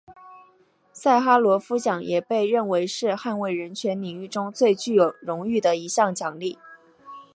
[0.91, 6.57] 萨哈罗夫奖也被认为是捍卫人权领域中最具有荣誉的一项奖励。